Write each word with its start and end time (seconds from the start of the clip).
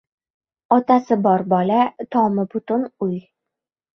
•Otasi 0.77 1.17
bor 1.27 1.41
bola— 1.51 1.81
tomi 2.15 2.43
butun 2.53 2.81
uy. 3.09 3.15